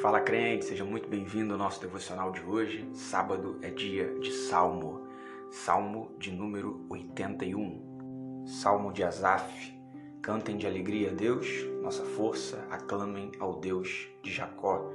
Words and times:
Fala 0.00 0.18
crente, 0.18 0.64
seja 0.64 0.82
muito 0.82 1.10
bem-vindo 1.10 1.52
ao 1.52 1.58
nosso 1.58 1.78
devocional 1.78 2.32
de 2.32 2.40
hoje. 2.40 2.88
Sábado 2.94 3.58
é 3.60 3.68
dia 3.68 4.18
de 4.18 4.32
Salmo, 4.32 5.06
Salmo 5.50 6.14
de 6.18 6.32
número 6.32 6.86
81. 6.88 8.46
Salmo 8.46 8.94
de 8.94 9.04
Asaf. 9.04 9.78
Cantem 10.22 10.56
de 10.56 10.66
alegria 10.66 11.10
a 11.10 11.12
Deus, 11.12 11.46
nossa 11.82 12.02
força, 12.02 12.66
aclamem 12.70 13.30
ao 13.38 13.60
Deus 13.60 14.08
de 14.22 14.32
Jacó. 14.32 14.90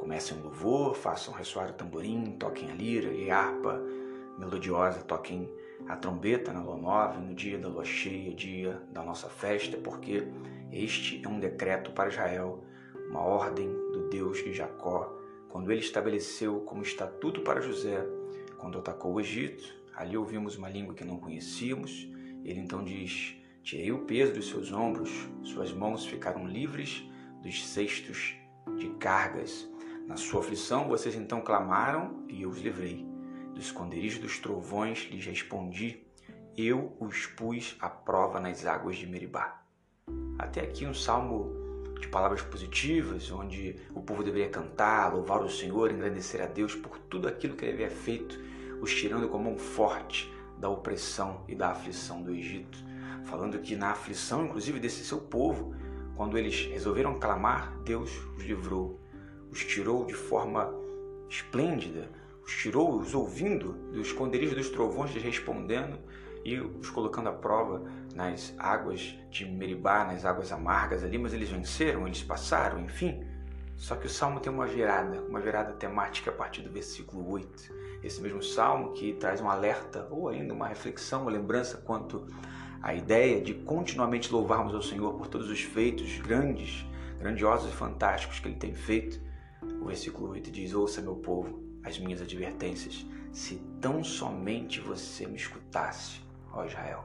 Comecem 0.00 0.38
um 0.38 0.42
louvor, 0.42 0.96
façam 0.96 1.32
ressoar 1.32 1.70
o 1.70 1.74
tamborim, 1.74 2.32
toquem 2.32 2.72
a 2.72 2.74
lira 2.74 3.12
e 3.12 3.30
a 3.30 3.38
harpa 3.38 3.80
melodiosa, 4.36 5.02
toquem 5.02 5.48
a 5.86 5.94
trombeta 5.94 6.52
na 6.52 6.60
lua 6.60 6.76
nova, 6.76 7.20
no 7.20 7.32
dia 7.32 7.60
da 7.60 7.68
lua 7.68 7.84
cheia, 7.84 8.34
dia 8.34 8.82
da 8.90 9.04
nossa 9.04 9.28
festa, 9.28 9.76
porque 9.76 10.26
este 10.72 11.24
é 11.24 11.28
um 11.28 11.38
decreto 11.38 11.92
para 11.92 12.08
Israel, 12.08 12.64
uma 13.08 13.20
ordem 13.20 13.68
do 13.92 14.08
Deus 14.08 14.38
de 14.38 14.52
Jacó, 14.52 15.16
quando 15.48 15.70
ele 15.70 15.80
estabeleceu 15.80 16.60
como 16.62 16.82
estatuto 16.82 17.40
para 17.42 17.60
José, 17.60 18.04
quando 18.58 18.78
atacou 18.78 19.14
o 19.14 19.20
Egito. 19.20 19.74
Ali 19.94 20.16
ouvimos 20.16 20.56
uma 20.56 20.68
língua 20.68 20.94
que 20.94 21.04
não 21.04 21.18
conhecíamos. 21.18 22.08
Ele 22.44 22.60
então 22.60 22.82
diz: 22.82 23.36
Tirei 23.62 23.92
o 23.92 24.00
peso 24.00 24.34
dos 24.34 24.48
seus 24.48 24.72
ombros, 24.72 25.10
suas 25.42 25.72
mãos 25.72 26.04
ficaram 26.04 26.46
livres 26.46 27.04
dos 27.42 27.66
cestos 27.66 28.34
de 28.76 28.88
cargas. 28.98 29.68
Na 30.06 30.16
sua 30.16 30.40
aflição 30.40 30.88
vocês 30.88 31.14
então 31.14 31.40
clamaram 31.40 32.24
e 32.28 32.42
eu 32.42 32.50
os 32.50 32.58
livrei. 32.58 33.06
Do 33.54 33.60
esconderijo 33.60 34.20
dos 34.20 34.38
trovões 34.38 35.08
lhes 35.10 35.24
respondi, 35.24 36.04
eu 36.56 36.96
os 36.98 37.26
pus 37.26 37.76
à 37.80 37.88
prova 37.88 38.40
nas 38.40 38.66
águas 38.66 38.96
de 38.96 39.06
Meribá. 39.06 39.62
Até 40.38 40.60
aqui 40.60 40.84
um 40.84 40.94
salmo 40.94 41.63
de 42.04 42.08
palavras 42.08 42.42
positivas, 42.42 43.30
onde 43.30 43.76
o 43.94 44.00
povo 44.02 44.22
deveria 44.22 44.50
cantar, 44.50 45.14
louvar 45.14 45.42
o 45.42 45.48
Senhor, 45.48 45.90
agradecer 45.90 46.40
a 46.42 46.46
Deus 46.46 46.74
por 46.74 46.98
tudo 46.98 47.26
aquilo 47.26 47.56
que 47.56 47.64
ele 47.64 47.72
havia 47.72 47.90
feito, 47.90 48.38
os 48.80 48.94
tirando 48.94 49.28
com 49.28 49.38
a 49.38 49.40
mão 49.40 49.56
forte 49.56 50.30
da 50.58 50.68
opressão 50.68 51.44
e 51.48 51.54
da 51.54 51.70
aflição 51.70 52.22
do 52.22 52.30
Egito. 52.30 52.78
Falando 53.24 53.58
que 53.58 53.74
na 53.74 53.90
aflição, 53.90 54.44
inclusive, 54.44 54.78
desse 54.78 55.02
seu 55.04 55.18
povo, 55.18 55.74
quando 56.14 56.36
eles 56.36 56.66
resolveram 56.66 57.18
clamar, 57.18 57.74
Deus 57.84 58.10
os 58.36 58.44
livrou, 58.44 59.00
os 59.50 59.64
tirou 59.64 60.04
de 60.04 60.14
forma 60.14 60.72
esplêndida, 61.28 62.10
os 62.44 62.54
tirou, 62.54 62.98
os 62.98 63.14
ouvindo 63.14 63.72
do 63.92 64.00
esconderijo 64.00 64.54
dos 64.54 64.68
trovões, 64.68 65.14
respondendo 65.14 65.98
e 66.44 66.58
os 66.58 66.90
colocando 66.90 67.28
à 67.28 67.32
prova 67.32 67.82
nas 68.14 68.54
águas 68.58 69.18
de 69.30 69.46
Meribá, 69.46 70.04
nas 70.04 70.24
águas 70.24 70.52
amargas 70.52 71.02
ali, 71.02 71.18
mas 71.18 71.32
eles 71.32 71.48
venceram, 71.48 72.06
eles 72.06 72.22
passaram, 72.22 72.80
enfim. 72.80 73.24
Só 73.76 73.96
que 73.96 74.06
o 74.06 74.10
salmo 74.10 74.40
tem 74.40 74.52
uma 74.52 74.66
virada, 74.66 75.20
uma 75.22 75.40
virada 75.40 75.72
temática 75.72 76.30
a 76.30 76.34
partir 76.34 76.62
do 76.62 76.70
versículo 76.70 77.28
8. 77.30 77.84
Esse 78.02 78.20
mesmo 78.20 78.42
salmo 78.42 78.92
que 78.92 79.14
traz 79.14 79.40
um 79.40 79.48
alerta 79.48 80.06
ou 80.10 80.28
ainda 80.28 80.52
uma 80.52 80.68
reflexão, 80.68 81.22
uma 81.22 81.30
lembrança 81.30 81.78
quanto 81.78 82.26
à 82.82 82.94
ideia 82.94 83.40
de 83.40 83.54
continuamente 83.54 84.32
louvarmos 84.32 84.74
ao 84.74 84.82
Senhor 84.82 85.14
por 85.14 85.26
todos 85.26 85.48
os 85.48 85.62
feitos 85.62 86.18
grandes, 86.18 86.86
grandiosos 87.18 87.72
e 87.72 87.74
fantásticos 87.74 88.38
que 88.38 88.48
ele 88.48 88.56
tem 88.56 88.74
feito. 88.74 89.20
O 89.80 89.86
versículo 89.86 90.30
8 90.30 90.50
diz: 90.50 90.74
Ouça, 90.74 91.00
meu 91.00 91.16
povo, 91.16 91.64
as 91.82 91.98
minhas 91.98 92.20
advertências, 92.20 93.06
se 93.32 93.56
tão 93.80 94.04
somente 94.04 94.80
você 94.80 95.26
me 95.26 95.36
escutasse, 95.36 96.20
ó 96.54 96.64
Israel. 96.64 97.04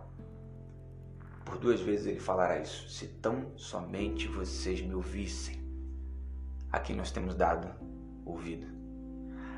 Por 1.44 1.58
duas 1.58 1.82
vezes 1.82 2.06
ele 2.06 2.20
falará 2.20 2.60
isso, 2.60 2.88
se 2.90 3.08
tão 3.08 3.52
somente 3.58 4.28
vocês 4.28 4.82
me 4.82 4.94
ouvissem. 4.94 5.60
A 6.72 6.80
quem 6.80 6.96
nós 6.96 7.12
temos 7.12 7.36
dado 7.36 7.68
ouvido, 8.24 8.68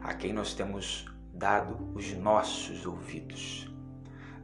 a 0.02 0.14
quem 0.14 0.32
nós 0.32 0.54
temos 0.54 1.06
dado 1.34 1.78
os 1.94 2.14
nossos 2.14 2.86
ouvidos. 2.86 3.70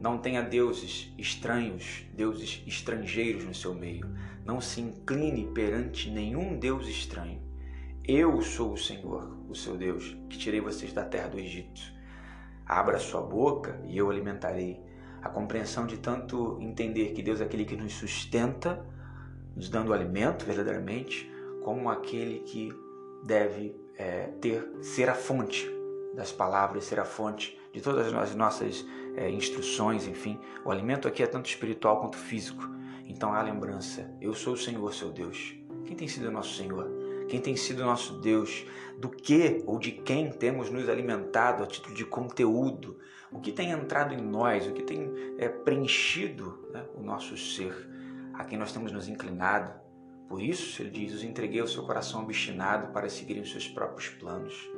Não 0.00 0.18
tenha 0.18 0.42
deuses 0.42 1.12
estranhos, 1.18 2.04
deuses 2.14 2.62
estrangeiros 2.66 3.44
no 3.44 3.54
seu 3.54 3.74
meio. 3.74 4.06
Não 4.44 4.60
se 4.60 4.80
incline 4.80 5.46
perante 5.52 6.08
nenhum 6.10 6.56
deus 6.58 6.86
estranho. 6.86 7.42
Eu 8.04 8.40
sou 8.40 8.74
o 8.74 8.78
Senhor, 8.78 9.36
o 9.48 9.54
seu 9.54 9.76
Deus, 9.76 10.16
que 10.30 10.38
tirei 10.38 10.60
vocês 10.60 10.92
da 10.92 11.04
terra 11.04 11.28
do 11.28 11.38
Egito. 11.38 11.80
Abra 12.64 12.98
sua 12.98 13.22
boca 13.22 13.80
e 13.86 13.98
eu 13.98 14.08
alimentarei. 14.08 14.80
A 15.22 15.28
compreensão 15.28 15.86
de 15.86 15.98
tanto 15.98 16.58
entender 16.60 17.12
que 17.12 17.22
Deus 17.22 17.40
é 17.40 17.44
aquele 17.44 17.64
que 17.64 17.76
nos 17.76 17.94
sustenta, 17.94 18.84
nos 19.54 19.68
dando 19.68 19.92
alimento 19.92 20.44
verdadeiramente, 20.44 21.30
como 21.62 21.90
aquele 21.90 22.40
que 22.40 22.72
deve 23.24 23.74
é, 23.96 24.28
ter 24.40 24.66
ser 24.80 25.08
a 25.10 25.14
fonte 25.14 25.68
das 26.14 26.32
palavras, 26.32 26.84
ser 26.84 27.00
a 27.00 27.04
fonte 27.04 27.58
de 27.72 27.80
todas 27.80 28.12
as 28.12 28.34
nossas 28.34 28.86
é, 29.16 29.30
instruções, 29.30 30.06
enfim. 30.06 30.38
O 30.64 30.70
alimento 30.70 31.08
aqui 31.08 31.22
é 31.22 31.26
tanto 31.26 31.46
espiritual 31.46 32.00
quanto 32.00 32.16
físico. 32.16 32.62
Então 33.06 33.32
há 33.32 33.40
a 33.40 33.42
lembrança: 33.42 34.08
eu 34.20 34.34
sou 34.34 34.54
o 34.54 34.56
Senhor, 34.56 34.94
seu 34.94 35.10
Deus. 35.10 35.54
Quem 35.84 35.96
tem 35.96 36.08
sido 36.08 36.28
o 36.28 36.30
nosso 36.30 36.54
Senhor? 36.54 36.88
Quem 37.28 37.40
tem 37.40 37.54
sido 37.54 37.84
nosso 37.84 38.14
Deus, 38.14 38.64
do 38.96 39.08
que 39.08 39.62
ou 39.66 39.78
de 39.78 39.92
quem 39.92 40.30
temos 40.30 40.70
nos 40.70 40.88
alimentado 40.88 41.62
a 41.62 41.66
título 41.66 41.94
de 41.94 42.04
conteúdo, 42.04 42.98
o 43.30 43.40
que 43.40 43.52
tem 43.52 43.70
entrado 43.70 44.14
em 44.14 44.20
nós, 44.20 44.66
o 44.66 44.72
que 44.72 44.82
tem 44.82 45.12
é, 45.38 45.48
preenchido 45.48 46.66
né, 46.72 46.84
o 46.96 47.02
nosso 47.02 47.36
ser, 47.36 47.74
a 48.34 48.44
quem 48.44 48.58
nós 48.58 48.72
temos 48.72 48.90
nos 48.90 49.08
inclinado. 49.08 49.72
Por 50.28 50.42
isso, 50.42 50.82
ele 50.82 50.90
diz: 50.90 51.14
Os 51.14 51.22
entreguei 51.22 51.60
ao 51.60 51.68
seu 51.68 51.84
coração 51.84 52.22
obstinado 52.22 52.92
para 52.92 53.08
seguirem 53.08 53.42
os 53.42 53.50
seus 53.50 53.68
próprios 53.68 54.08
planos. 54.08 54.68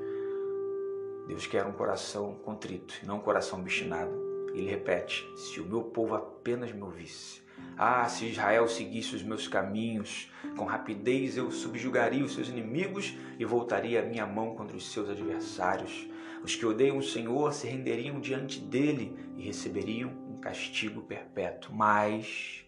Deus 1.26 1.46
quer 1.46 1.64
um 1.64 1.72
coração 1.72 2.34
contrito 2.44 2.94
e 3.02 3.06
não 3.06 3.16
um 3.16 3.20
coração 3.20 3.60
obstinado. 3.60 4.12
Ele 4.52 4.68
repete: 4.68 5.26
Se 5.36 5.60
o 5.60 5.66
meu 5.66 5.82
povo 5.82 6.14
apenas 6.14 6.72
me 6.72 6.82
ouvisse, 6.82 7.42
ah, 7.82 8.06
se 8.10 8.26
Israel 8.26 8.68
seguisse 8.68 9.16
os 9.16 9.22
meus 9.22 9.48
caminhos, 9.48 10.30
com 10.54 10.66
rapidez 10.66 11.38
eu 11.38 11.50
subjugaria 11.50 12.22
os 12.22 12.34
seus 12.34 12.50
inimigos 12.50 13.16
e 13.38 13.44
voltaria 13.46 14.02
a 14.02 14.04
minha 14.04 14.26
mão 14.26 14.54
contra 14.54 14.76
os 14.76 14.92
seus 14.92 15.08
adversários. 15.08 16.06
Os 16.44 16.54
que 16.54 16.66
odeiam 16.66 16.98
o 16.98 17.02
Senhor 17.02 17.54
se 17.54 17.66
renderiam 17.66 18.20
diante 18.20 18.60
dele 18.60 19.16
e 19.34 19.44
receberiam 19.44 20.10
um 20.28 20.38
castigo 20.38 21.00
perpétuo. 21.00 21.74
Mas 21.74 22.66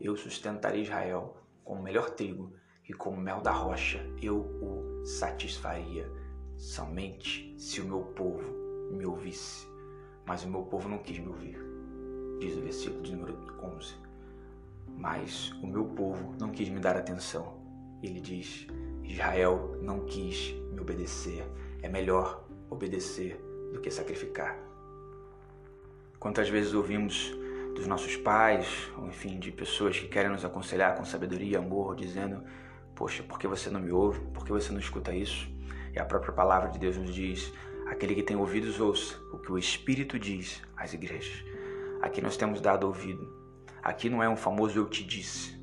eu 0.00 0.16
sustentarei 0.16 0.82
Israel 0.82 1.36
com 1.64 1.74
o 1.74 1.82
melhor 1.82 2.10
trigo 2.10 2.52
e 2.88 2.92
com 2.92 3.10
o 3.10 3.20
mel 3.20 3.40
da 3.40 3.50
rocha 3.50 4.04
eu 4.22 4.38
o 4.38 5.04
satisfaria, 5.04 6.08
somente 6.56 7.52
se 7.58 7.80
o 7.80 7.84
meu 7.84 8.02
povo 8.02 8.48
me 8.92 9.04
ouvisse. 9.04 9.66
Mas 10.24 10.44
o 10.44 10.48
meu 10.48 10.62
povo 10.62 10.88
não 10.88 10.98
quis 10.98 11.18
me 11.18 11.26
ouvir, 11.26 11.58
diz 12.38 12.56
o 12.56 12.60
versículo 12.60 13.02
de 13.02 13.16
número 13.16 13.36
11. 13.60 14.11
Mas 14.96 15.50
o 15.62 15.66
meu 15.66 15.84
povo 15.84 16.34
não 16.38 16.50
quis 16.50 16.68
me 16.68 16.80
dar 16.80 16.96
atenção. 16.96 17.54
Ele 18.02 18.20
diz: 18.20 18.66
Israel 19.04 19.78
não 19.80 20.04
quis 20.04 20.54
me 20.72 20.80
obedecer. 20.80 21.44
É 21.82 21.88
melhor 21.88 22.44
obedecer 22.70 23.40
do 23.72 23.80
que 23.80 23.90
sacrificar. 23.90 24.58
Quantas 26.18 26.48
vezes 26.48 26.72
ouvimos 26.72 27.32
dos 27.74 27.86
nossos 27.86 28.16
pais, 28.16 28.90
ou 28.96 29.08
enfim, 29.08 29.38
de 29.38 29.50
pessoas 29.50 29.98
que 29.98 30.06
querem 30.06 30.30
nos 30.30 30.44
aconselhar 30.44 30.94
com 30.94 31.04
sabedoria 31.04 31.52
e 31.52 31.56
amor, 31.56 31.96
dizendo: 31.96 32.42
Poxa, 32.94 33.22
por 33.22 33.38
que 33.38 33.48
você 33.48 33.70
não 33.70 33.80
me 33.80 33.90
ouve? 33.90 34.20
Por 34.32 34.44
que 34.44 34.52
você 34.52 34.72
não 34.72 34.78
escuta 34.78 35.14
isso? 35.14 35.50
E 35.94 35.98
a 35.98 36.04
própria 36.04 36.32
palavra 36.32 36.70
de 36.70 36.78
Deus 36.78 36.96
nos 36.96 37.14
diz: 37.14 37.52
Aquele 37.88 38.14
que 38.14 38.22
tem 38.22 38.36
ouvidos, 38.36 38.80
ouça 38.80 39.18
o 39.32 39.38
que 39.38 39.50
o 39.50 39.58
Espírito 39.58 40.18
diz 40.18 40.62
às 40.76 40.92
igrejas. 40.92 41.44
Aqui 42.00 42.20
nós 42.20 42.36
temos 42.36 42.60
dado 42.60 42.86
ouvido 42.86 43.41
Aqui 43.82 44.08
não 44.08 44.22
é 44.22 44.28
um 44.28 44.36
famoso 44.36 44.78
eu 44.78 44.88
te 44.88 45.02
disse. 45.02 45.60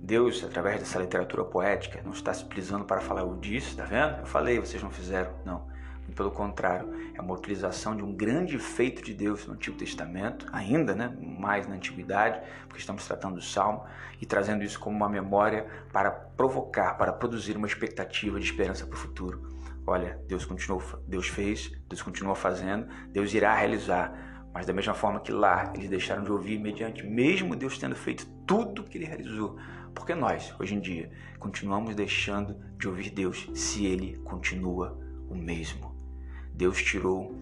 Deus, 0.00 0.44
através 0.44 0.78
dessa 0.78 1.00
literatura 1.00 1.44
poética, 1.44 2.00
não 2.04 2.12
está 2.12 2.32
se 2.32 2.44
utilizando 2.44 2.84
para 2.84 3.00
falar 3.00 3.22
eu 3.22 3.36
disse, 3.36 3.74
tá 3.74 3.84
vendo? 3.84 4.20
Eu 4.20 4.26
falei, 4.26 4.60
vocês 4.60 4.80
não 4.80 4.90
fizeram. 4.90 5.32
Não. 5.44 5.66
Pelo 6.14 6.30
contrário, 6.30 6.88
é 7.12 7.20
uma 7.20 7.34
utilização 7.34 7.96
de 7.96 8.04
um 8.04 8.14
grande 8.14 8.56
feito 8.60 9.02
de 9.02 9.12
Deus 9.12 9.44
no 9.46 9.54
Antigo 9.54 9.76
Testamento, 9.76 10.46
ainda, 10.52 10.94
né, 10.94 11.12
mais 11.20 11.66
na 11.66 11.74
Antiguidade, 11.74 12.40
porque 12.68 12.78
estamos 12.78 13.04
tratando 13.04 13.34
do 13.34 13.42
Salmo, 13.42 13.84
e 14.20 14.24
trazendo 14.24 14.62
isso 14.62 14.78
como 14.78 14.96
uma 14.96 15.08
memória 15.08 15.66
para 15.92 16.12
provocar, 16.12 16.94
para 16.94 17.12
produzir 17.12 17.56
uma 17.56 17.66
expectativa 17.66 18.38
de 18.38 18.46
esperança 18.46 18.86
para 18.86 18.94
o 18.94 18.98
futuro. 18.98 19.42
Olha, 19.84 20.20
Deus 20.28 20.44
continuou, 20.44 20.82
Deus 21.06 21.26
fez, 21.28 21.72
Deus 21.88 22.00
continua 22.00 22.36
fazendo, 22.36 22.86
Deus 23.10 23.34
irá 23.34 23.54
realizar 23.54 24.35
mas 24.56 24.64
da 24.64 24.72
mesma 24.72 24.94
forma 24.94 25.20
que 25.20 25.30
lá 25.30 25.70
eles 25.74 25.90
deixaram 25.90 26.24
de 26.24 26.32
ouvir 26.32 26.58
mediante, 26.58 27.04
mesmo 27.04 27.54
Deus 27.54 27.76
tendo 27.76 27.94
feito 27.94 28.24
tudo 28.46 28.84
que 28.84 28.96
ele 28.96 29.04
realizou, 29.04 29.58
porque 29.94 30.14
nós, 30.14 30.54
hoje 30.58 30.74
em 30.74 30.80
dia, 30.80 31.10
continuamos 31.38 31.94
deixando 31.94 32.56
de 32.78 32.88
ouvir 32.88 33.10
Deus 33.10 33.50
se 33.52 33.84
ele 33.84 34.16
continua 34.24 34.98
o 35.28 35.34
mesmo. 35.34 35.94
Deus 36.54 36.82
tirou 36.82 37.34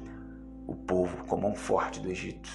o 0.66 0.74
povo 0.74 1.24
com 1.26 1.36
mão 1.36 1.54
forte 1.54 2.00
do 2.00 2.10
Egito. 2.10 2.50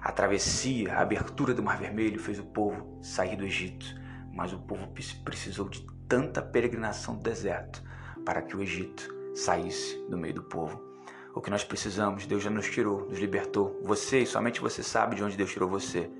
A 0.00 0.10
travessia, 0.10 0.94
a 0.94 1.02
abertura 1.02 1.52
do 1.52 1.62
Mar 1.62 1.78
Vermelho 1.78 2.18
fez 2.18 2.38
o 2.38 2.44
povo 2.44 2.98
sair 3.02 3.36
do 3.36 3.44
Egito, 3.44 3.84
mas 4.32 4.50
o 4.54 4.60
povo 4.60 4.88
precisou 5.22 5.68
de 5.68 5.84
tanta 6.08 6.40
peregrinação 6.40 7.16
do 7.16 7.22
deserto 7.22 7.84
para 8.24 8.40
que 8.40 8.56
o 8.56 8.62
Egito 8.62 9.14
saísse 9.34 10.02
do 10.08 10.16
meio 10.16 10.36
do 10.36 10.42
povo. 10.44 10.89
O 11.34 11.40
que 11.40 11.50
nós 11.50 11.62
precisamos, 11.62 12.26
Deus 12.26 12.42
já 12.42 12.50
nos 12.50 12.68
tirou, 12.68 13.06
nos 13.08 13.18
libertou. 13.18 13.78
Você, 13.82 14.20
e 14.20 14.26
somente 14.26 14.60
você 14.60 14.82
sabe 14.82 15.14
de 15.14 15.22
onde 15.22 15.36
Deus 15.36 15.52
tirou 15.52 15.68
você. 15.68 16.10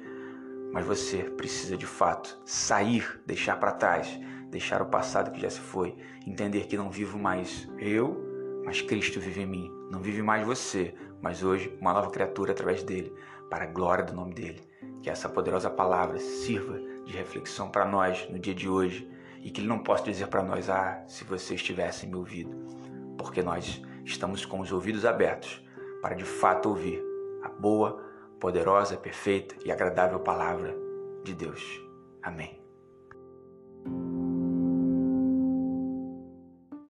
Mas 0.73 0.87
você 0.87 1.25
precisa 1.25 1.77
de 1.77 1.87
fato 1.87 2.39
sair, 2.45 3.21
deixar 3.27 3.57
para 3.57 3.73
trás, 3.73 4.09
deixar 4.51 4.81
o 4.81 4.87
passado 4.87 5.33
que 5.33 5.41
já 5.41 5.51
se 5.51 5.59
foi, 5.59 5.97
entender 6.25 6.67
que 6.67 6.77
não 6.77 6.91
vivo 6.91 7.19
mais 7.19 7.69
eu, 7.79 8.63
mas 8.65 8.81
Cristo 8.81 9.19
vive 9.19 9.43
em 9.43 9.47
mim. 9.47 9.73
Não 9.91 10.01
vive 10.01 10.23
mais 10.23 10.47
você, 10.47 10.95
mas 11.21 11.43
hoje 11.43 11.77
uma 11.81 11.93
nova 11.93 12.11
criatura 12.11 12.53
através 12.53 12.85
dele, 12.85 13.13
para 13.49 13.65
a 13.65 13.69
glória 13.69 14.05
do 14.05 14.15
nome 14.15 14.33
dele. 14.33 14.63
Que 15.03 15.11
essa 15.11 15.29
poderosa 15.29 15.69
palavra 15.69 16.21
sirva 16.21 16.79
de 17.05 17.13
reflexão 17.17 17.69
para 17.69 17.85
nós 17.85 18.29
no 18.31 18.39
dia 18.39 18.55
de 18.55 18.69
hoje 18.69 19.11
e 19.43 19.51
que 19.51 19.61
ele 19.61 19.69
não 19.69 19.81
possa 19.81 20.05
dizer 20.05 20.29
para 20.29 20.43
nós: 20.43 20.71
"Ah, 20.71 21.03
se 21.09 21.25
você 21.25 21.57
estivesse 21.57 22.07
me 22.07 22.15
ouvido", 22.15 22.55
porque 23.19 23.43
nós 23.43 23.83
estamos 24.05 24.45
com 24.45 24.61
os 24.61 24.73
ouvidos 24.73 25.05
abertos 25.05 25.63
para 26.03 26.15
de 26.15 26.25
fato 26.25 26.69
ouvir 26.69 27.03
a 27.43 27.49
boa, 27.49 28.03
poderosa, 28.39 28.97
perfeita 28.97 29.55
e 29.65 29.71
agradável 29.71 30.21
palavra 30.21 30.75
de 31.25 31.35
Deus. 31.35 31.63
Amém. 32.23 32.60